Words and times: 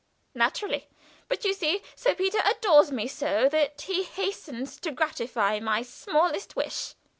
"Naturally. 0.33 0.87
But 1.27 1.45
you 1.45 1.53
see 1.53 1.83
Sir 1.95 2.15
Peter 2.15 2.39
adores 2.43 2.91
me 2.91 3.07
so 3.07 3.47
that 3.49 3.81
he 3.81 4.01
hastens 4.01 4.79
to 4.79 4.89
gratify 4.91 5.59
my 5.59 5.83
smallest 5.83 6.55
wish. 6.55 6.95